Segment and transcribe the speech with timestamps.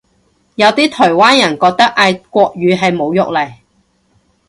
[0.55, 3.53] 有啲台灣人覺得嗌國語係侮辱嚟